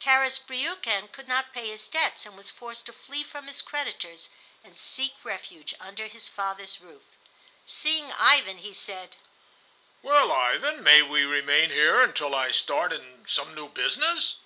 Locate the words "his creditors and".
3.48-4.78